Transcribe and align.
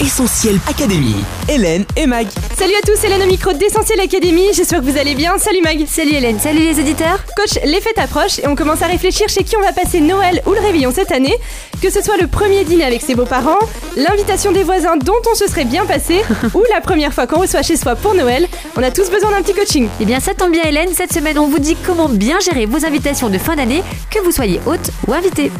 Essentiel 0.00 0.58
Académie. 0.68 1.24
Hélène 1.48 1.84
et 1.96 2.06
Mag. 2.06 2.26
Salut 2.58 2.74
à 2.74 2.84
tous, 2.84 3.04
Hélène 3.04 3.22
au 3.22 3.26
micro 3.26 3.52
d'Essentiel 3.52 4.00
Académie, 4.00 4.48
j'espère 4.52 4.80
que 4.80 4.86
vous 4.86 4.98
allez 4.98 5.14
bien. 5.14 5.38
Salut 5.38 5.62
Mag. 5.62 5.86
Salut 5.86 6.14
Hélène, 6.14 6.40
salut 6.40 6.58
les 6.58 6.80
auditeurs. 6.80 7.20
Coach, 7.36 7.62
les 7.64 7.80
fêtes 7.80 7.98
approchent 7.98 8.40
et 8.40 8.48
on 8.48 8.56
commence 8.56 8.82
à 8.82 8.86
réfléchir 8.86 9.28
chez 9.28 9.44
qui 9.44 9.56
on 9.56 9.60
va 9.60 9.72
passer 9.72 10.00
Noël 10.00 10.42
ou 10.46 10.52
le 10.52 10.60
réveillon 10.60 10.90
cette 10.92 11.12
année. 11.12 11.36
Que 11.80 11.90
ce 11.90 12.02
soit 12.02 12.16
le 12.16 12.26
premier 12.26 12.64
dîner 12.64 12.84
avec 12.84 13.02
ses 13.02 13.14
beaux-parents, 13.14 13.58
l'invitation 13.96 14.50
des 14.50 14.64
voisins 14.64 14.96
dont 14.96 15.12
on 15.30 15.34
se 15.36 15.46
serait 15.46 15.64
bien 15.64 15.86
passé, 15.86 16.22
ou 16.54 16.62
la 16.74 16.80
première 16.80 17.12
fois 17.12 17.28
qu'on 17.28 17.40
reçoit 17.40 17.62
chez 17.62 17.76
soi 17.76 17.94
pour 17.94 18.14
Noël, 18.14 18.48
on 18.76 18.82
a 18.82 18.90
tous 18.90 19.10
besoin 19.10 19.30
d'un 19.30 19.42
petit 19.42 19.54
coaching. 19.54 19.88
Eh 20.00 20.04
bien 20.04 20.18
ça 20.18 20.34
tombe 20.34 20.50
bien 20.50 20.64
Hélène, 20.64 20.88
cette 20.92 21.12
semaine 21.12 21.38
on 21.38 21.46
vous 21.46 21.60
dit 21.60 21.76
comment 21.86 22.08
bien 22.08 22.40
gérer 22.40 22.66
vos 22.66 22.84
invitations 22.84 23.28
de 23.28 23.38
fin 23.38 23.54
d'année, 23.54 23.82
que 24.10 24.18
vous 24.24 24.32
soyez 24.32 24.60
hôte 24.66 24.90
ou 25.06 25.12
invité. 25.12 25.52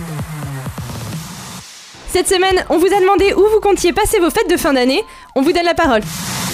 Cette 2.15 2.29
semaine, 2.29 2.65
on 2.71 2.79
vous 2.79 2.87
a 2.87 3.01
demandé 3.01 3.35
où 3.35 3.41
vous 3.41 3.59
comptiez 3.61 3.93
passer 3.93 4.21
vos 4.21 4.31
fêtes 4.31 4.49
de 4.49 4.57
fin 4.57 4.73
d'année. 4.73 5.03
On 5.35 5.43
vous 5.43 5.51
donne 5.51 5.65
la 5.65 5.75
parole. 5.75 6.01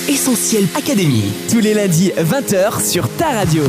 Essentiel 0.09 0.65
Académie. 0.75 1.35
Tous 1.51 1.61
les 1.61 1.75
lundis 1.75 2.13
20h 2.17 2.83
sur 2.83 3.15
ta 3.19 3.27
radio. 3.27 3.63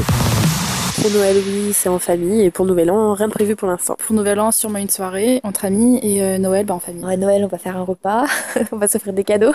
Pour 1.02 1.12
Noël, 1.12 1.36
oui, 1.46 1.74
c'est 1.74 1.90
en 1.90 2.00
famille. 2.00 2.46
Et 2.46 2.50
pour 2.50 2.66
Nouvel 2.66 2.92
An, 2.92 3.14
rien 3.14 3.28
de 3.28 3.34
prévu 3.34 3.58
pour 3.58 3.68
l'instant. 3.68 3.98
Pour 4.00 4.16
Nouvel 4.16 4.40
An, 4.40 4.52
sûrement 4.52 4.78
une 4.78 4.88
soirée 4.88 5.42
entre 5.44 5.66
amis 5.66 6.00
et 6.02 6.24
euh, 6.24 6.38
Noël, 6.38 6.66
bah, 6.66 6.76
en 6.76 6.80
famille. 6.80 7.04
Ouais, 7.04 7.18
Noël, 7.18 7.44
on 7.44 7.48
va 7.48 7.58
faire 7.58 7.76
un 7.76 7.84
repas. 7.84 8.24
on 8.72 8.78
va 8.78 8.88
s'offrir 8.88 9.12
des 9.12 9.26
cadeaux. 9.26 9.52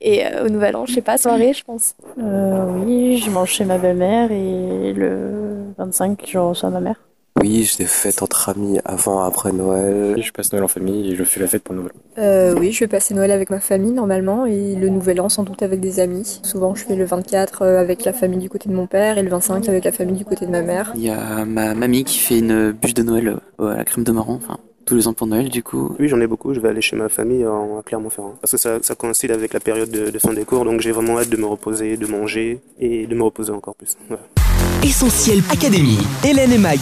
Et 0.00 0.26
euh, 0.26 0.46
au 0.46 0.48
Nouvel 0.48 0.74
An, 0.74 0.86
je 0.86 0.94
sais 0.94 1.02
pas, 1.02 1.18
soirée, 1.18 1.52
je 1.52 1.62
pense. 1.62 1.94
Euh, 2.18 2.66
oui, 2.84 3.18
je 3.18 3.30
mange 3.30 3.50
chez 3.50 3.64
ma 3.64 3.78
belle-mère 3.78 4.32
et 4.32 4.92
le 4.92 5.66
25, 5.78 6.20
je 6.26 6.36
reçois 6.36 6.70
ma 6.70 6.80
mère. 6.80 6.96
Oui, 7.40 7.64
j'ai 7.64 7.84
des 7.84 7.88
fêtes 7.88 8.22
entre 8.22 8.50
amis 8.50 8.78
avant, 8.84 9.22
après 9.22 9.52
Noël. 9.52 10.22
Je 10.22 10.30
passe 10.30 10.52
Noël 10.52 10.64
en 10.64 10.68
famille 10.68 11.12
et 11.12 11.16
je 11.16 11.24
fais 11.24 11.40
la 11.40 11.46
fête 11.46 11.62
pour 11.62 11.74
Noël. 11.74 11.90
Euh, 12.18 12.54
oui, 12.58 12.72
je 12.72 12.80
vais 12.80 12.88
passer 12.88 13.14
Noël 13.14 13.30
avec 13.30 13.50
ma 13.50 13.60
famille 13.60 13.92
normalement 13.92 14.44
et 14.44 14.74
le 14.74 14.88
Nouvel 14.90 15.20
An 15.20 15.28
sans 15.28 15.42
doute 15.42 15.62
avec 15.62 15.80
des 15.80 16.00
amis. 16.00 16.40
Souvent, 16.42 16.74
je 16.74 16.84
fais 16.84 16.96
le 16.96 17.04
24 17.04 17.62
euh, 17.62 17.80
avec 17.80 18.04
la 18.04 18.12
famille 18.12 18.38
du 18.38 18.50
côté 18.50 18.68
de 18.68 18.74
mon 18.74 18.86
père 18.86 19.16
et 19.16 19.22
le 19.22 19.30
25 19.30 19.68
avec 19.68 19.84
la 19.84 19.92
famille 19.92 20.16
du 20.16 20.24
côté 20.24 20.44
de 20.44 20.50
ma 20.50 20.62
mère. 20.62 20.92
Il 20.96 21.02
y 21.02 21.10
a 21.10 21.44
ma 21.46 21.74
mamie 21.74 22.04
qui 22.04 22.18
fait 22.18 22.38
une 22.38 22.72
bûche 22.72 22.94
de 22.94 23.02
Noël 23.02 23.36
euh, 23.60 23.72
à 23.72 23.76
la 23.78 23.84
crème 23.84 24.04
de 24.04 24.12
marron, 24.12 24.34
enfin 24.34 24.58
tous 24.86 24.96
les 24.96 25.06
ans 25.06 25.12
pour 25.12 25.26
Noël 25.26 25.48
du 25.48 25.62
coup. 25.62 25.94
Oui, 26.00 26.08
j'en 26.08 26.20
ai 26.20 26.26
beaucoup. 26.26 26.52
Je 26.52 26.60
vais 26.60 26.68
aller 26.68 26.80
chez 26.80 26.96
ma 26.96 27.08
famille 27.08 27.46
en 27.46 27.78
à 27.78 27.82
Clermont-Ferrand 27.82 28.34
parce 28.40 28.50
que 28.52 28.56
ça, 28.58 28.78
ça 28.82 28.94
coïncide 28.94 29.30
avec 29.30 29.54
la 29.54 29.60
période 29.60 29.90
de, 29.90 30.10
de 30.10 30.18
fin 30.18 30.32
des 30.32 30.44
cours, 30.44 30.64
donc 30.64 30.80
j'ai 30.80 30.90
vraiment 30.90 31.18
hâte 31.18 31.30
de 31.30 31.36
me 31.36 31.46
reposer, 31.46 31.96
de 31.96 32.06
manger 32.06 32.60
et 32.78 33.06
de 33.06 33.14
me 33.14 33.22
reposer 33.22 33.52
encore 33.52 33.76
plus. 33.76 33.96
Voilà. 34.08 34.24
Essentiel 34.82 35.42
Académie. 35.50 35.98
Hélène 36.24 36.52
et 36.52 36.58
Mag. 36.58 36.78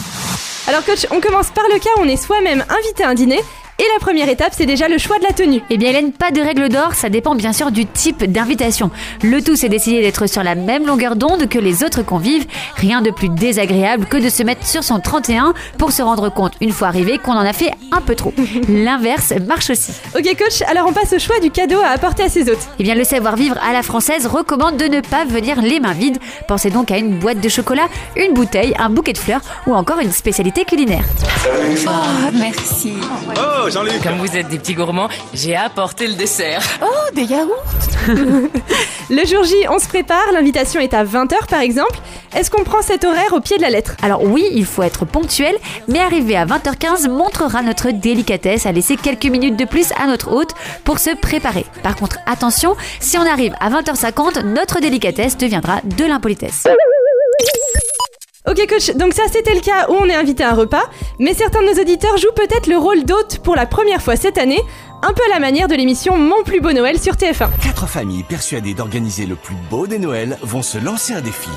Alors 0.69 0.85
coach, 0.85 1.07
on 1.09 1.19
commence 1.19 1.49
par 1.49 1.63
le 1.73 1.79
cas 1.79 1.89
où 1.97 2.01
on 2.01 2.07
est 2.07 2.15
soi-même 2.15 2.63
invité 2.69 3.03
à 3.03 3.09
un 3.09 3.15
dîner. 3.15 3.39
Et 3.79 3.85
la 3.93 3.99
première 4.01 4.27
étape, 4.27 4.51
c'est 4.53 4.65
déjà 4.65 4.89
le 4.89 4.97
choix 4.97 5.17
de 5.19 5.23
la 5.23 5.31
tenue. 5.31 5.61
Eh 5.69 5.77
bien 5.77 5.91
Hélène, 5.91 6.11
pas 6.11 6.31
de 6.31 6.41
règle 6.41 6.67
d'or, 6.67 6.95
ça 6.95 7.07
dépend 7.07 7.33
bien 7.33 7.53
sûr 7.53 7.71
du 7.71 7.85
type 7.85 8.29
d'invitation. 8.29 8.91
Le 9.23 9.41
tout 9.41 9.55
c'est 9.55 9.69
d'essayer 9.69 10.01
d'être 10.01 10.27
sur 10.27 10.43
la 10.43 10.55
même 10.55 10.85
longueur 10.85 11.15
d'onde 11.15 11.47
que 11.47 11.57
les 11.57 11.81
autres 11.85 12.01
convives. 12.03 12.45
Rien 12.75 13.01
de 13.01 13.09
plus 13.09 13.29
désagréable 13.29 14.05
que 14.05 14.17
de 14.17 14.27
se 14.27 14.43
mettre 14.43 14.67
sur 14.67 14.83
son 14.83 14.99
31 14.99 15.53
pour 15.77 15.93
se 15.93 16.01
rendre 16.01 16.27
compte 16.27 16.55
une 16.59 16.71
fois 16.73 16.89
arrivé 16.89 17.19
qu'on 17.19 17.31
en 17.31 17.45
a 17.45 17.53
fait 17.53 17.71
un 17.93 18.01
peu 18.01 18.15
trop. 18.15 18.33
L'inverse 18.67 19.33
marche 19.47 19.69
aussi. 19.69 19.93
Ok 20.13 20.25
coach, 20.37 20.61
alors 20.67 20.85
on 20.89 20.91
passe 20.91 21.13
au 21.13 21.19
choix 21.19 21.39
du 21.39 21.49
cadeau 21.49 21.79
à 21.79 21.91
apporter 21.91 22.23
à 22.23 22.29
ses 22.29 22.49
hôtes. 22.49 22.67
Eh 22.79 22.83
bien 22.83 22.95
le 22.95 23.05
savoir-vivre 23.05 23.55
à 23.65 23.71
la 23.71 23.81
française 23.81 24.27
recommande 24.27 24.75
de 24.75 24.85
ne 24.89 24.99
pas 24.99 25.23
venir 25.23 25.61
les 25.61 25.79
mains 25.79 25.93
vides. 25.93 26.17
Pensez 26.49 26.69
donc 26.69 26.91
à 26.91 26.97
une 26.97 27.17
boîte 27.17 27.39
de 27.39 27.47
chocolat, 27.47 27.87
une 28.17 28.33
bouteille, 28.33 28.73
un 28.77 28.89
bouquet 28.89 29.13
de 29.13 29.17
fleurs 29.17 29.41
ou 29.67 29.73
encore 29.73 29.99
une 29.99 30.11
spécialité 30.11 30.65
culinaire. 30.65 31.05
Oh, 31.87 31.91
merci. 32.33 32.95
Oh, 33.37 33.68
Jean-Luc 33.69 34.01
Comme 34.01 34.17
vous 34.17 34.35
êtes 34.35 34.47
des 34.47 34.57
petits 34.57 34.73
gourmands, 34.73 35.09
j'ai 35.33 35.55
apporté 35.55 36.07
le 36.07 36.13
dessert. 36.13 36.61
Oh, 36.81 37.13
des 37.13 37.23
yaourts 37.23 37.63
Le 39.09 39.25
jour 39.27 39.43
J, 39.43 39.55
on 39.69 39.79
se 39.79 39.87
prépare, 39.87 40.31
l'invitation 40.33 40.79
est 40.79 40.93
à 40.93 41.03
20h 41.03 41.47
par 41.49 41.61
exemple. 41.61 41.99
Est-ce 42.35 42.49
qu'on 42.49 42.63
prend 42.63 42.81
cet 42.81 43.03
horaire 43.03 43.33
au 43.33 43.41
pied 43.41 43.57
de 43.57 43.61
la 43.61 43.69
lettre? 43.69 43.95
Alors 44.01 44.23
oui, 44.23 44.45
il 44.53 44.65
faut 44.65 44.83
être 44.83 45.05
ponctuel, 45.05 45.55
mais 45.87 45.99
arriver 45.99 46.35
à 46.35 46.45
20h15 46.45 47.09
montrera 47.09 47.61
notre 47.61 47.91
délicatesse 47.91 48.65
à 48.65 48.71
laisser 48.71 48.97
quelques 48.97 49.25
minutes 49.25 49.57
de 49.57 49.65
plus 49.65 49.91
à 50.01 50.07
notre 50.07 50.31
hôte 50.31 50.53
pour 50.83 50.99
se 50.99 51.15
préparer. 51.15 51.65
Par 51.83 51.95
contre, 51.95 52.17
attention, 52.25 52.75
si 52.99 53.17
on 53.17 53.25
arrive 53.25 53.53
à 53.59 53.69
20h50, 53.69 54.45
notre 54.45 54.79
délicatesse 54.79 55.37
deviendra 55.37 55.81
de 55.83 56.05
l'impolitesse. 56.05 56.65
Ok 58.49 58.65
coach, 58.67 58.95
donc 58.95 59.13
ça 59.13 59.21
c'était 59.31 59.53
le 59.53 59.59
cas 59.59 59.85
où 59.89 59.93
on 59.93 60.05
est 60.05 60.15
invité 60.15 60.43
à 60.43 60.49
un 60.49 60.55
repas, 60.55 60.89
mais 61.19 61.35
certains 61.35 61.61
de 61.61 61.67
nos 61.67 61.79
auditeurs 61.79 62.17
jouent 62.17 62.33
peut-être 62.35 62.65
le 62.65 62.77
rôle 62.77 63.03
d'hôte 63.03 63.41
pour 63.43 63.55
la 63.55 63.67
première 63.67 64.01
fois 64.01 64.15
cette 64.15 64.39
année, 64.39 64.59
un 65.03 65.13
peu 65.13 65.21
à 65.29 65.33
la 65.35 65.39
manière 65.39 65.67
de 65.67 65.75
l'émission 65.75 66.17
Mon 66.17 66.41
plus 66.43 66.59
beau 66.59 66.73
Noël 66.73 66.99
sur 66.99 67.13
TF1. 67.13 67.49
Quatre 67.61 67.85
familles 67.85 68.23
persuadées 68.23 68.73
d'organiser 68.73 69.27
le 69.27 69.35
plus 69.35 69.53
beau 69.69 69.85
des 69.85 69.99
Noëls 69.99 70.35
vont 70.41 70.63
se 70.63 70.79
lancer 70.79 71.13
un 71.13 71.21
défi. 71.21 71.51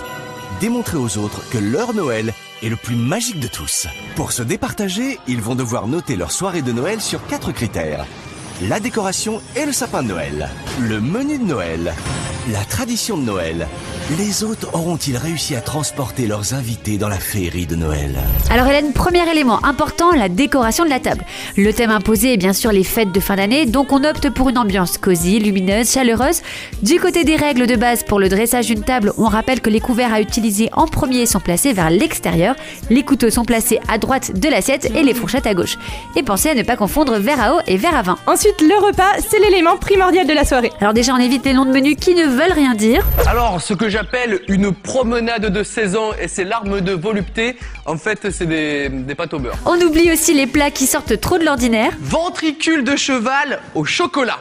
Démontrer 0.61 0.99
aux 0.99 1.17
autres 1.17 1.41
que 1.51 1.57
leur 1.57 1.95
Noël 1.95 2.35
est 2.63 2.69
le 2.69 2.77
plus 2.77 2.97
magique 2.97 3.41
de 3.41 3.49
tous. 3.49 3.87
Pour 4.15 4.33
se 4.33 4.43
départager, 4.43 5.19
ils 5.27 5.41
vont 5.41 5.55
devoir 5.55 5.89
noter 5.89 6.15
leur 6.15 6.31
soirée 6.31 6.61
de 6.61 6.73
Noël 6.73 7.01
sur 7.01 7.27
quatre 7.27 7.53
critères. 7.53 8.05
La 8.69 8.81
décoration 8.81 9.41
et 9.57 9.65
le 9.65 9.73
sapin 9.73 10.03
de 10.03 10.09
Noël. 10.09 10.51
Le 10.79 11.01
menu 11.01 11.39
de 11.39 11.45
Noël. 11.45 11.95
La 12.53 12.65
tradition 12.67 13.17
de 13.17 13.23
Noël. 13.23 13.67
Les 14.19 14.45
hôtes 14.45 14.67
auront-ils 14.75 15.17
réussi 15.17 15.56
à 15.56 15.62
transporter 15.62 16.27
leurs 16.27 16.53
invités 16.53 16.99
dans 16.99 17.09
la 17.09 17.19
féerie 17.19 17.67
de 17.67 17.77
Noël 17.77 18.19
Alors 18.50 18.67
Hélène, 18.67 18.93
premier 18.93 19.27
élément 19.31 19.65
important, 19.65 20.12
la 20.12 20.28
décoration 20.28 20.84
de 20.84 20.91
la 20.91 21.00
table. 21.00 21.25
Le 21.56 21.73
thème 21.73 21.91
imposé 21.91 22.34
est 22.34 22.37
bien 22.37 22.53
sûr 22.53 22.73
les 22.73 22.84
fêtes 22.84 23.12
de 23.12 23.21
fin 23.21 23.37
d'année, 23.37 23.65
donc 23.65 23.91
on 23.91 24.05
opte 24.05 24.28
pour 24.28 24.50
une 24.50 24.59
ambiance 24.59 24.99
cosy, 24.99 25.39
lumineuse, 25.39 25.91
chaleureuse. 25.91 26.43
Du 26.83 27.00
côté 27.00 27.25
des 27.25 27.37
règles 27.37 27.67
de 27.67 27.75
base 27.77 28.03
pour 28.03 28.19
le 28.19 28.28
dressage 28.28 28.67
d'une 28.67 28.83
table, 28.83 29.15
on 29.17 29.25
rappelle 29.25 29.62
que 29.62 29.71
les 29.71 29.81
couverts 29.81 30.12
à 30.12 30.21
utiliser 30.21 30.69
en 30.73 30.87
premier 30.87 31.25
sont 31.25 31.41
placés 31.41 31.73
vers 31.73 31.89
l'extérieur, 31.89 32.55
les 32.91 33.05
couteaux 33.05 33.31
sont 33.31 33.47
placés 33.47 33.81
à 33.89 33.97
droite 33.97 34.39
de 34.39 34.49
l'assiette 34.49 34.91
et 34.94 35.05
les 35.05 35.15
fourchettes 35.15 35.47
à 35.47 35.55
gauche. 35.55 35.79
Et 36.17 36.23
pensez 36.23 36.50
à 36.50 36.55
ne 36.55 36.62
pas 36.62 36.77
confondre 36.77 37.17
verre 37.19 37.41
à 37.41 37.55
eau 37.55 37.61
et 37.67 37.79
verre 37.79 37.97
à 37.97 38.03
vin. 38.03 38.19
Ensuite, 38.27 38.61
le 38.61 38.84
repas, 38.84 39.21
c'est 39.27 39.39
l'élément 39.39 39.79
primordial 39.79 40.27
de 40.27 40.34
la 40.34 40.44
soirée. 40.44 40.73
Alors 40.81 40.93
déjà, 40.93 41.15
on 41.15 41.19
évite 41.19 41.47
les 41.47 41.55
noms 41.55 41.65
de 41.65 41.73
menus 41.73 41.97
qui 41.99 42.15
ne 42.15 42.27
veulent 42.27 42.53
rien 42.53 42.75
dire. 42.75 43.06
Alors, 43.27 43.61
ce 43.62 43.73
que 43.73 43.89
j'appelle 44.03 44.41
une 44.49 44.73
promenade 44.73 45.47
de 45.47 45.63
saison 45.63 46.13
et 46.21 46.27
ses 46.27 46.45
larmes 46.45 46.81
de 46.81 46.93
volupté, 46.93 47.57
en 47.87 47.97
fait, 47.97 48.31
c'est 48.31 48.47
des, 48.47 48.89
des 48.89 49.15
pâtes 49.15 49.35
au 49.35 49.39
beurre. 49.39 49.57
On 49.65 49.81
oublie 49.81 50.11
aussi 50.13 50.35
les 50.35 50.49
plats 50.49 50.73
qui 50.73 50.87
sortent 50.87 51.21
trop 51.21 51.39
de 51.39 51.45
l'ordinaire. 51.45 51.93
Ventricule 52.01 52.83
de 52.83 52.97
cheval 52.97 53.61
au 53.77 53.85
chocolat. 53.85 54.41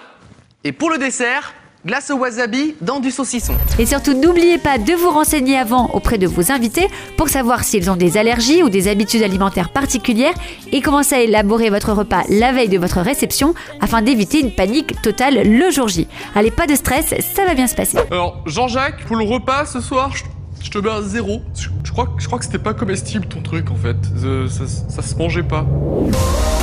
Et 0.63 0.71
pour 0.71 0.89
le 0.89 0.97
dessert, 0.97 1.53
glace 1.85 2.11
au 2.11 2.15
wasabi 2.17 2.75
dans 2.81 2.99
du 2.99 3.11
saucisson. 3.11 3.53
Et 3.79 3.85
surtout, 3.85 4.13
n'oubliez 4.13 4.57
pas 4.57 4.77
de 4.77 4.93
vous 4.93 5.09
renseigner 5.09 5.57
avant 5.57 5.89
auprès 5.93 6.17
de 6.17 6.27
vos 6.27 6.51
invités 6.51 6.87
pour 7.17 7.29
savoir 7.29 7.63
s'ils 7.63 7.89
ont 7.89 7.95
des 7.95 8.17
allergies 8.17 8.63
ou 8.63 8.69
des 8.69 8.87
habitudes 8.87 9.23
alimentaires 9.23 9.69
particulières 9.69 10.33
et 10.71 10.81
commencez 10.81 11.15
à 11.15 11.21
élaborer 11.21 11.69
votre 11.69 11.91
repas 11.93 12.23
la 12.29 12.51
veille 12.51 12.69
de 12.69 12.77
votre 12.77 12.99
réception 13.01 13.53
afin 13.79 14.01
d'éviter 14.01 14.39
une 14.39 14.51
panique 14.53 15.01
totale 15.01 15.41
le 15.43 15.71
jour 15.71 15.87
J. 15.87 16.07
Allez, 16.35 16.51
pas 16.51 16.67
de 16.67 16.75
stress, 16.75 17.15
ça 17.33 17.45
va 17.45 17.55
bien 17.55 17.67
se 17.67 17.75
passer. 17.75 17.97
Alors, 18.11 18.41
Jean-Jacques, 18.45 19.03
pour 19.05 19.15
le 19.15 19.25
repas 19.25 19.65
ce 19.65 19.81
soir, 19.81 20.11
je, 20.15 20.23
je 20.63 20.69
te 20.69 20.77
mets 20.77 20.91
un 20.91 21.01
zéro. 21.01 21.41
Je, 21.55 21.69
je 21.83 21.91
crois, 21.91 22.09
je 22.17 22.27
crois 22.27 22.39
que 22.39 22.45
c'était 22.45 22.59
pas 22.59 22.73
comestible 22.73 23.25
ton 23.25 23.41
truc 23.41 23.71
en 23.71 23.75
fait. 23.75 23.97
Euh, 24.23 24.47
ça, 24.47 24.63
ça 24.67 25.01
se 25.01 25.15
mangeait 25.15 25.43
pas. 25.43 25.65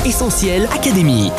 Essentiel 0.06 0.68
Académie. 0.72 1.30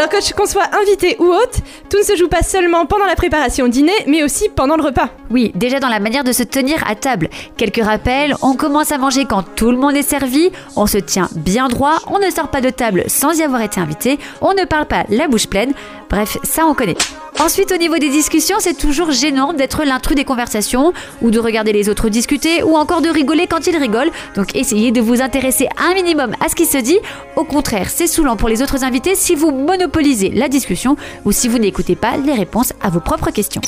Alors 0.00 0.08
coach, 0.08 0.32
qu'on 0.32 0.46
soit 0.46 0.74
invité 0.80 1.16
ou 1.18 1.26
hôte, 1.26 1.58
tout 1.90 1.98
ne 1.98 2.02
se 2.02 2.16
joue 2.16 2.28
pas 2.28 2.40
seulement 2.40 2.86
pendant 2.86 3.04
la 3.04 3.16
préparation 3.16 3.66
au 3.66 3.68
dîner, 3.68 3.92
mais 4.06 4.22
aussi 4.22 4.48
pendant 4.48 4.76
le 4.76 4.82
repas. 4.82 5.10
Oui, 5.30 5.52
déjà 5.54 5.78
dans 5.78 5.90
la 5.90 6.00
manière 6.00 6.24
de 6.24 6.32
se 6.32 6.42
tenir 6.42 6.82
à 6.88 6.94
table. 6.94 7.28
Quelques 7.58 7.84
rappels, 7.84 8.34
on 8.40 8.54
commence 8.54 8.92
à 8.92 8.96
manger 8.96 9.26
quand 9.26 9.42
tout 9.56 9.70
le 9.70 9.76
monde 9.76 9.94
est 9.94 10.02
servi, 10.02 10.52
on 10.74 10.86
se 10.86 10.96
tient 10.96 11.28
bien 11.36 11.68
droit, 11.68 11.98
on 12.06 12.18
ne 12.18 12.30
sort 12.30 12.48
pas 12.48 12.62
de 12.62 12.70
table 12.70 13.04
sans 13.08 13.38
y 13.40 13.42
avoir 13.42 13.60
été 13.60 13.78
invité, 13.78 14.18
on 14.40 14.54
ne 14.54 14.64
parle 14.64 14.86
pas 14.86 15.04
la 15.10 15.28
bouche 15.28 15.48
pleine, 15.48 15.74
bref, 16.08 16.38
ça 16.44 16.64
on 16.64 16.72
connaît. 16.72 16.96
Ensuite, 17.40 17.72
au 17.72 17.78
niveau 17.78 17.96
des 17.96 18.10
discussions, 18.10 18.56
c'est 18.58 18.76
toujours 18.76 19.12
gênant 19.12 19.54
d'être 19.54 19.82
l'intrus 19.84 20.14
des 20.14 20.26
conversations, 20.26 20.92
ou 21.22 21.30
de 21.30 21.38
regarder 21.38 21.72
les 21.72 21.88
autres 21.88 22.10
discuter, 22.10 22.62
ou 22.62 22.76
encore 22.76 23.00
de 23.00 23.08
rigoler 23.08 23.46
quand 23.46 23.66
ils 23.66 23.78
rigolent. 23.78 24.10
Donc 24.36 24.54
essayez 24.54 24.92
de 24.92 25.00
vous 25.00 25.22
intéresser 25.22 25.66
un 25.78 25.94
minimum 25.94 26.34
à 26.44 26.50
ce 26.50 26.54
qui 26.54 26.66
se 26.66 26.76
dit. 26.76 26.98
Au 27.36 27.44
contraire, 27.44 27.88
c'est 27.88 28.06
saoulant 28.06 28.36
pour 28.36 28.50
les 28.50 28.60
autres 28.60 28.84
invités 28.84 29.14
si 29.14 29.34
vous 29.34 29.52
monopolisez 29.52 30.28
la 30.28 30.48
discussion, 30.48 30.96
ou 31.24 31.32
si 31.32 31.48
vous 31.48 31.58
n'écoutez 31.58 31.96
pas 31.96 32.18
les 32.18 32.34
réponses 32.34 32.74
à 32.82 32.90
vos 32.90 33.00
propres 33.00 33.30
questions. 33.30 33.62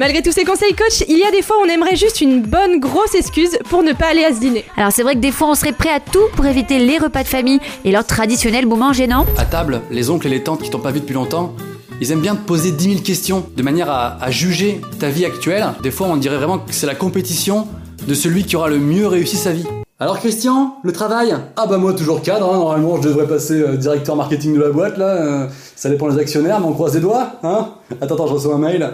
Malgré 0.00 0.20
tous 0.20 0.32
ces 0.32 0.44
conseils 0.44 0.74
coach, 0.74 1.04
il 1.06 1.18
y 1.18 1.24
a 1.24 1.30
des 1.30 1.42
fois 1.42 1.58
où 1.58 1.66
on 1.66 1.68
aimerait 1.68 1.94
juste 1.94 2.20
une 2.20 2.42
bonne 2.42 2.80
grosse 2.80 3.14
excuse 3.14 3.56
pour 3.68 3.84
ne 3.84 3.92
pas 3.92 4.06
aller 4.06 4.24
à 4.24 4.34
ce 4.34 4.40
dîner. 4.40 4.64
Alors 4.76 4.90
c'est 4.90 5.04
vrai 5.04 5.14
que 5.14 5.20
des 5.20 5.30
fois 5.30 5.48
on 5.48 5.54
serait 5.54 5.72
prêt 5.72 5.90
à 5.90 6.00
tout 6.00 6.26
pour 6.34 6.46
éviter 6.46 6.80
les 6.80 6.98
repas 6.98 7.22
de 7.22 7.28
famille 7.28 7.60
et 7.84 7.92
leurs 7.92 8.06
traditionnels 8.06 8.66
moments 8.66 8.92
gênants. 8.92 9.26
À 9.38 9.44
table, 9.44 9.82
les 9.92 10.10
oncles 10.10 10.26
et 10.26 10.30
les 10.30 10.42
tantes 10.42 10.62
qui 10.62 10.70
t'ont 10.70 10.80
pas 10.80 10.90
vu 10.90 11.00
depuis 11.00 11.14
longtemps, 11.14 11.54
ils 12.00 12.10
aiment 12.12 12.20
bien 12.20 12.34
te 12.34 12.46
poser 12.46 12.70
10 12.72 12.84
000 12.92 13.02
questions 13.02 13.44
de 13.56 13.62
manière 13.62 13.90
à, 13.90 14.16
à 14.22 14.30
juger 14.30 14.80
ta 14.98 15.10
vie 15.10 15.24
actuelle. 15.24 15.66
Des 15.82 15.90
fois 15.90 16.06
on 16.08 16.16
dirait 16.16 16.36
vraiment 16.36 16.58
que 16.58 16.72
c'est 16.72 16.86
la 16.86 16.94
compétition 16.94 17.66
de 18.06 18.14
celui 18.14 18.44
qui 18.44 18.56
aura 18.56 18.68
le 18.68 18.78
mieux 18.78 19.06
réussi 19.06 19.36
sa 19.36 19.52
vie. 19.52 19.66
Alors 19.98 20.18
Christian, 20.18 20.76
le 20.82 20.92
travail? 20.92 21.34
Ah 21.56 21.66
bah 21.66 21.76
moi 21.76 21.92
toujours 21.92 22.22
cadre, 22.22 22.50
hein. 22.50 22.56
normalement 22.58 22.96
je 22.96 23.08
devrais 23.08 23.26
passer 23.26 23.60
euh, 23.60 23.76
directeur 23.76 24.16
marketing 24.16 24.54
de 24.54 24.60
la 24.62 24.70
boîte 24.70 24.96
là, 24.96 25.04
euh, 25.04 25.46
ça 25.76 25.90
dépend 25.90 26.08
des 26.08 26.18
actionnaires, 26.18 26.58
mais 26.58 26.66
on 26.66 26.72
croise 26.72 26.94
les 26.94 27.00
doigts, 27.00 27.32
hein 27.42 27.68
Attends, 28.00 28.14
attends, 28.14 28.26
je 28.28 28.32
reçois 28.32 28.54
un 28.54 28.58
mail. 28.58 28.90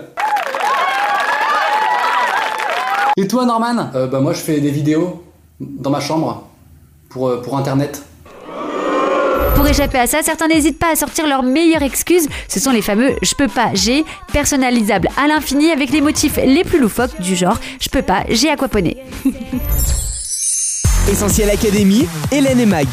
Et 3.17 3.29
toi 3.29 3.47
Norman? 3.47 3.91
Euh, 3.95 4.09
Bah 4.09 4.21
moi 4.21 4.33
je 4.33 4.41
fais 4.41 4.61
des 4.61 4.71
vidéos 4.71 5.23
dans 5.61 5.91
ma 5.91 6.01
chambre 6.01 6.43
pour, 7.09 7.29
euh, 7.29 7.41
pour 7.41 7.57
internet. 7.57 8.03
Pour 9.57 9.67
échapper 9.67 9.99
à 9.99 10.07
ça, 10.07 10.23
certains 10.23 10.49
n'hésitent 10.49 10.79
pas 10.79 10.93
à 10.93 10.97
sortir 10.97 11.27
leur 11.27 11.43
meilleure 11.43 11.83
excuse. 11.83 12.29
Ce 12.47 12.61
sont 12.61 12.71
les 12.71 12.83
fameux 12.83 13.17
je 13.23 13.35
peux 13.35 13.49
pas, 13.49 13.71
j'ai, 13.73 14.05
personnalisables 14.33 15.09
à 15.17 15.27
l'infini 15.27 15.71
avec 15.71 15.91
les 15.91 16.03
motifs 16.03 16.37
les 16.37 16.63
plus 16.63 16.79
loufoques 16.79 17.19
du 17.21 17.35
genre 17.35 17.59
je 17.81 17.89
peux 17.89 18.03
pas, 18.03 18.25
j'ai 18.29 18.51
aquaponé. 18.51 18.99
Essentiel 21.11 21.49
Académie, 21.49 22.07
Hélène 22.31 22.61
et 22.61 22.67
Mag. 22.67 22.87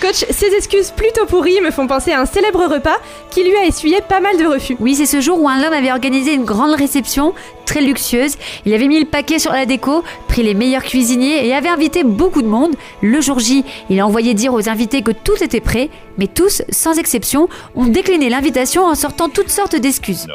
Coach, 0.00 0.24
ces 0.30 0.54
excuses 0.54 0.90
plutôt 0.90 1.26
pourries 1.26 1.60
me 1.60 1.70
font 1.70 1.86
penser 1.86 2.12
à 2.12 2.20
un 2.20 2.26
célèbre 2.26 2.66
repas 2.66 2.96
qui 3.30 3.42
lui 3.42 3.56
a 3.56 3.64
essuyé 3.64 4.00
pas 4.08 4.20
mal 4.20 4.38
de 4.38 4.46
refus. 4.46 4.76
Oui, 4.78 4.94
c'est 4.94 5.06
ce 5.06 5.20
jour 5.20 5.40
où 5.40 5.48
un 5.48 5.62
homme 5.62 5.72
avait 5.72 5.90
organisé 5.90 6.32
une 6.32 6.44
grande 6.44 6.74
réception, 6.74 7.34
très 7.66 7.82
luxueuse. 7.82 8.36
Il 8.64 8.72
avait 8.72 8.88
mis 8.88 8.98
le 8.98 9.04
paquet 9.04 9.38
sur 9.38 9.52
la 9.52 9.66
déco, 9.66 10.02
pris 10.28 10.42
les 10.42 10.54
meilleurs 10.54 10.82
cuisiniers 10.82 11.46
et 11.46 11.54
avait 11.54 11.68
invité 11.68 12.04
beaucoup 12.04 12.40
de 12.40 12.46
monde. 12.46 12.74
Le 13.02 13.20
jour 13.20 13.38
J, 13.38 13.64
il 13.90 14.00
a 14.00 14.06
envoyé 14.06 14.32
dire 14.32 14.54
aux 14.54 14.68
invités 14.70 15.02
que 15.02 15.10
tout 15.10 15.42
était 15.42 15.60
prêt, 15.60 15.90
mais 16.16 16.28
tous, 16.28 16.62
sans 16.70 16.98
exception, 16.98 17.48
ont 17.74 17.86
décliné 17.86 18.30
l'invitation 18.30 18.84
en 18.84 18.94
sortant 18.94 19.28
toutes 19.28 19.50
sortes 19.50 19.76
d'excuses. 19.76 20.26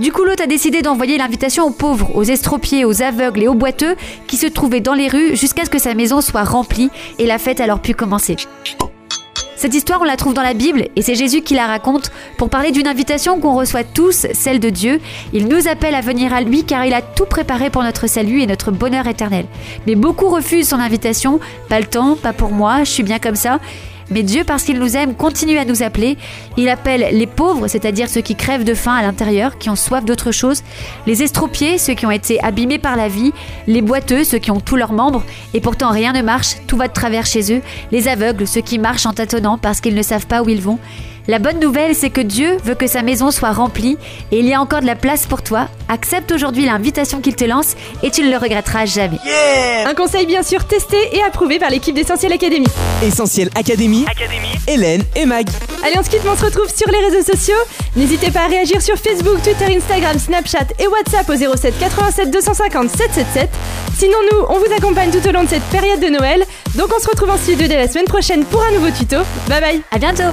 Du 0.00 0.12
coup, 0.12 0.24
l'hôte 0.24 0.40
a 0.40 0.46
décidé 0.46 0.82
d'envoyer 0.82 1.18
l'invitation 1.18 1.66
aux 1.66 1.70
pauvres, 1.70 2.10
aux 2.16 2.24
estropiés, 2.24 2.84
aux 2.84 3.02
aveugles 3.02 3.42
et 3.42 3.48
aux 3.48 3.54
boiteux 3.54 3.94
qui 4.26 4.36
se 4.36 4.46
trouvaient 4.46 4.80
dans 4.80 4.94
les 4.94 5.08
rues 5.08 5.36
jusqu'à 5.36 5.64
ce 5.64 5.70
que 5.70 5.78
sa 5.78 5.94
maison 5.94 6.20
soit 6.20 6.44
remplie 6.44 6.90
et 7.18 7.26
la 7.26 7.38
fête 7.38 7.60
alors 7.60 7.80
pu 7.80 7.94
commencer. 7.94 8.36
Cette 9.62 9.76
histoire, 9.76 10.00
on 10.00 10.04
la 10.04 10.16
trouve 10.16 10.34
dans 10.34 10.42
la 10.42 10.54
Bible 10.54 10.88
et 10.96 11.02
c'est 11.02 11.14
Jésus 11.14 11.42
qui 11.42 11.54
la 11.54 11.68
raconte 11.68 12.10
pour 12.36 12.50
parler 12.50 12.72
d'une 12.72 12.88
invitation 12.88 13.38
qu'on 13.38 13.54
reçoit 13.54 13.84
tous, 13.84 14.26
celle 14.32 14.58
de 14.58 14.70
Dieu. 14.70 15.00
Il 15.32 15.46
nous 15.46 15.68
appelle 15.68 15.94
à 15.94 16.00
venir 16.00 16.34
à 16.34 16.40
lui 16.40 16.64
car 16.64 16.84
il 16.84 16.92
a 16.92 17.00
tout 17.00 17.26
préparé 17.26 17.70
pour 17.70 17.84
notre 17.84 18.08
salut 18.08 18.40
et 18.40 18.48
notre 18.48 18.72
bonheur 18.72 19.06
éternel. 19.06 19.46
Mais 19.86 19.94
beaucoup 19.94 20.28
refusent 20.30 20.70
son 20.70 20.80
invitation. 20.80 21.38
Pas 21.68 21.78
le 21.78 21.86
temps, 21.86 22.16
pas 22.16 22.32
pour 22.32 22.50
moi, 22.50 22.82
je 22.82 22.90
suis 22.90 23.04
bien 23.04 23.20
comme 23.20 23.36
ça. 23.36 23.60
Mais 24.12 24.22
Dieu, 24.22 24.44
parce 24.44 24.64
qu'il 24.64 24.78
nous 24.78 24.96
aime, 24.96 25.14
continue 25.14 25.56
à 25.56 25.64
nous 25.64 25.82
appeler. 25.82 26.18
Il 26.58 26.68
appelle 26.68 27.08
les 27.12 27.26
pauvres, 27.26 27.66
c'est-à-dire 27.66 28.08
ceux 28.08 28.20
qui 28.20 28.36
crèvent 28.36 28.64
de 28.64 28.74
faim 28.74 28.94
à 28.94 29.02
l'intérieur, 29.02 29.56
qui 29.56 29.70
ont 29.70 29.76
soif 29.76 30.04
d'autre 30.04 30.32
chose, 30.32 30.62
les 31.06 31.22
estropiés, 31.22 31.78
ceux 31.78 31.94
qui 31.94 32.04
ont 32.04 32.10
été 32.10 32.42
abîmés 32.44 32.78
par 32.78 32.96
la 32.96 33.08
vie, 33.08 33.32
les 33.66 33.80
boiteux, 33.80 34.24
ceux 34.24 34.38
qui 34.38 34.50
ont 34.50 34.60
tous 34.60 34.76
leurs 34.76 34.92
membres, 34.92 35.24
et 35.54 35.60
pourtant 35.60 35.90
rien 35.90 36.12
ne 36.12 36.20
marche, 36.20 36.56
tout 36.66 36.76
va 36.76 36.88
de 36.88 36.92
travers 36.92 37.24
chez 37.24 37.54
eux, 37.54 37.62
les 37.90 38.08
aveugles, 38.08 38.46
ceux 38.46 38.60
qui 38.60 38.78
marchent 38.78 39.06
en 39.06 39.12
tâtonnant 39.14 39.56
parce 39.56 39.80
qu'ils 39.80 39.94
ne 39.94 40.02
savent 40.02 40.26
pas 40.26 40.42
où 40.42 40.48
ils 40.48 40.60
vont. 40.60 40.78
La 41.28 41.38
bonne 41.38 41.60
nouvelle, 41.60 41.94
c'est 41.94 42.10
que 42.10 42.20
Dieu 42.20 42.56
veut 42.64 42.74
que 42.74 42.88
sa 42.88 43.02
maison 43.02 43.30
soit 43.30 43.52
remplie 43.52 43.96
et 44.32 44.40
il 44.40 44.46
y 44.46 44.54
a 44.54 44.60
encore 44.60 44.80
de 44.80 44.86
la 44.86 44.96
place 44.96 45.26
pour 45.26 45.42
toi. 45.42 45.68
Accepte 45.88 46.32
aujourd'hui 46.32 46.64
l'invitation 46.64 47.20
qu'il 47.20 47.36
te 47.36 47.44
lance 47.44 47.76
et 48.02 48.10
tu 48.10 48.24
ne 48.24 48.30
le 48.30 48.36
regretteras 48.36 48.86
jamais. 48.86 49.18
Un 49.86 49.94
conseil 49.94 50.26
bien 50.26 50.42
sûr 50.42 50.64
testé 50.66 50.96
et 51.12 51.22
approuvé 51.22 51.60
par 51.60 51.70
l'équipe 51.70 51.94
d'Essentiel 51.94 52.32
Academy. 52.32 52.66
Essentiel 53.04 53.50
Académie, 53.54 54.04
Hélène 54.66 55.04
et 55.14 55.24
Mag. 55.24 55.46
Allez, 55.84 55.94
on 55.98 56.02
se 56.02 56.10
quitte, 56.10 56.22
mais 56.24 56.30
on 56.30 56.36
se 56.36 56.44
retrouve 56.44 56.68
sur 56.74 56.88
les 56.90 56.98
réseaux 57.08 57.32
sociaux. 57.32 57.58
N'hésitez 57.94 58.30
pas 58.30 58.40
à 58.40 58.48
réagir 58.48 58.82
sur 58.82 58.96
Facebook, 58.96 59.42
Twitter, 59.42 59.76
Instagram, 59.76 60.18
Snapchat 60.18 60.66
et 60.80 60.88
WhatsApp 60.88 61.28
au 61.28 61.56
07 61.56 61.78
87 61.78 62.30
250 62.32 62.90
777. 62.90 63.50
Sinon, 63.96 64.16
nous, 64.32 64.38
on 64.48 64.58
vous 64.58 64.72
accompagne 64.76 65.10
tout 65.10 65.26
au 65.28 65.32
long 65.32 65.44
de 65.44 65.48
cette 65.48 65.62
période 65.64 66.00
de 66.00 66.08
Noël. 66.08 66.44
Donc, 66.74 66.90
on 66.96 67.00
se 67.00 67.08
retrouve 67.08 67.30
en 67.30 67.36
studio 67.36 67.68
dès 67.68 67.76
la 67.76 67.88
semaine 67.88 68.06
prochaine 68.06 68.44
pour 68.44 68.64
un 68.64 68.72
nouveau 68.72 68.90
tuto. 68.90 69.18
Bye 69.48 69.60
bye. 69.60 69.82
À 69.92 69.98
bientôt. 69.98 70.32